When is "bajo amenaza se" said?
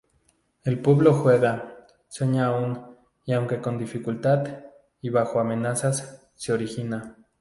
5.11-6.51